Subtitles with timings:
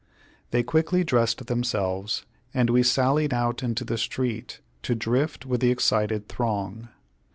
[0.49, 5.69] They quickly dressed themselves, and we sallied out into the street to drift with the
[5.69, 6.89] excited throng.